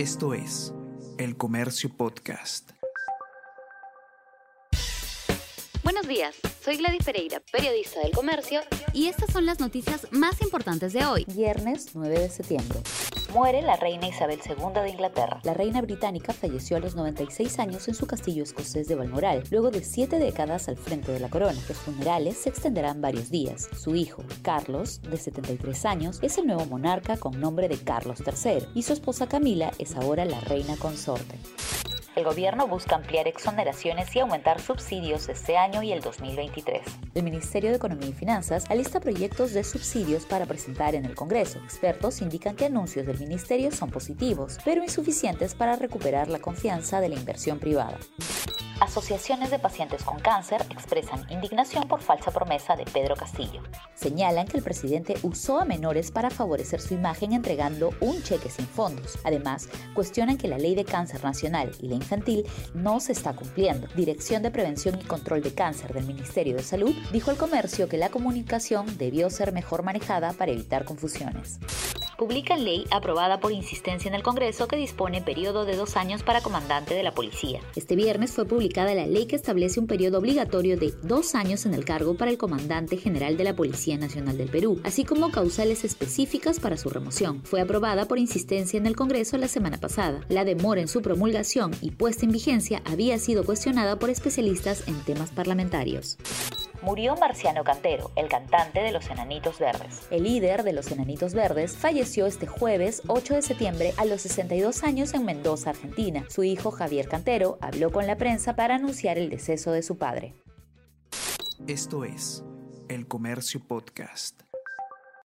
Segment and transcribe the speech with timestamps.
[0.00, 0.72] Esto es
[1.18, 2.70] El Comercio Podcast.
[5.84, 8.62] Buenos días, soy Gladys Pereira, periodista del Comercio,
[8.94, 12.80] y estas son las noticias más importantes de hoy, viernes 9 de septiembre.
[13.32, 15.38] Muere la reina Isabel II de Inglaterra.
[15.44, 19.70] La reina británica falleció a los 96 años en su castillo escocés de Balmoral, luego
[19.70, 21.60] de siete décadas al frente de la corona.
[21.68, 23.68] Los funerales se extenderán varios días.
[23.78, 28.66] Su hijo, Carlos, de 73 años, es el nuevo monarca con nombre de Carlos III,
[28.74, 31.38] y su esposa Camila es ahora la reina consorte.
[32.16, 36.82] El gobierno busca ampliar exoneraciones y aumentar subsidios este año y el 2023.
[37.14, 41.60] El Ministerio de Economía y Finanzas alista proyectos de subsidios para presentar en el Congreso.
[41.60, 47.10] Expertos indican que anuncios del ministerio son positivos, pero insuficientes para recuperar la confianza de
[47.10, 47.96] la inversión privada.
[48.80, 53.62] Asociaciones de pacientes con cáncer expresan indignación por falsa promesa de Pedro Castillo.
[53.94, 58.66] Señalan que el presidente usó a menores para favorecer su imagen entregando un cheque sin
[58.66, 59.18] fondos.
[59.22, 63.86] Además, cuestionan que la ley de cáncer nacional y la infantil no se está cumpliendo.
[63.94, 67.98] Dirección de Prevención y Control de Cáncer del Ministerio de Salud dijo al comercio que
[67.98, 71.60] la comunicación debió ser mejor manejada para evitar confusiones
[72.20, 76.42] publican ley aprobada por insistencia en el Congreso que dispone periodo de dos años para
[76.42, 77.62] comandante de la policía.
[77.76, 81.72] Este viernes fue publicada la ley que establece un periodo obligatorio de dos años en
[81.72, 85.82] el cargo para el comandante general de la Policía Nacional del Perú, así como causales
[85.82, 87.42] específicas para su remoción.
[87.42, 90.20] Fue aprobada por insistencia en el Congreso la semana pasada.
[90.28, 95.00] La demora en su promulgación y puesta en vigencia había sido cuestionada por especialistas en
[95.04, 96.18] temas parlamentarios
[96.82, 100.06] murió Marciano Cantero, el cantante de Los Enanitos Verdes.
[100.10, 104.82] El líder de Los Enanitos Verdes falleció este jueves 8 de septiembre a los 62
[104.84, 106.24] años en Mendoza, Argentina.
[106.28, 110.34] Su hijo Javier Cantero habló con la prensa para anunciar el deceso de su padre.
[111.66, 112.44] Esto es
[112.88, 114.49] El Comercio Podcast.